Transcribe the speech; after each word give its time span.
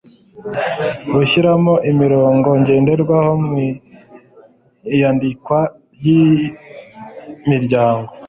gushyiraho 1.13 1.73
imirongo 1.91 2.49
ngenderwaho 2.61 3.31
mu 3.47 3.55
iyandikwa 4.93 5.59
ry'imiryango 5.95 8.11